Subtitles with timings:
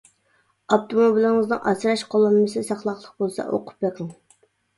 [0.75, 4.11] ئاپتوموبىلىڭىزنىڭ ئاسراش قوللانمىسى ساقلاقلىق بولسا ئوقۇپ بېقىڭ.